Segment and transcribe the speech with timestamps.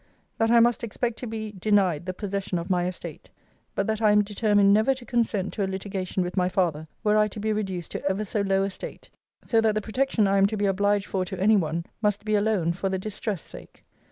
[0.39, 3.29] That I must expect to be denied the possession of my estate:
[3.75, 7.17] but that I am determined never to consent to a litigation with my father, were
[7.19, 9.11] I to be reduced to ever so low a state:
[9.45, 12.33] so that the protection I am to be obliged for to any one, must be
[12.33, 13.85] alone for the distress sake.